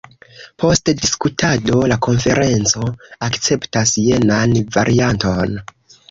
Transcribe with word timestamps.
Post 0.61 0.91
diskutado 0.99 1.75
la 1.91 1.97
konferenco 2.05 2.87
akceptas 3.27 3.91
jenan 4.07 4.55
varianton. 4.79 5.55